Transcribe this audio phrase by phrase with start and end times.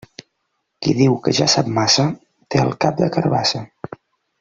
[0.85, 2.07] Qui diu que ja sap massa,
[2.49, 3.67] té el cap de carabassa.